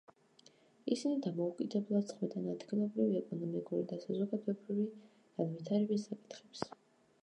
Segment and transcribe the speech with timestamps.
[0.95, 4.89] ისინი დამოუკიდებლად წყვეტენ ადგილობრივი ეკონომიკური და საზოგადოებრივი
[5.37, 6.71] განვითარების საკითხებს.